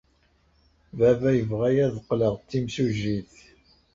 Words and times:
Baba 0.97 1.29
yebɣa-iyi 1.33 1.83
ad 1.87 1.95
qqleɣ 2.03 2.33
d 2.37 2.43
timsujjit. 2.49 3.33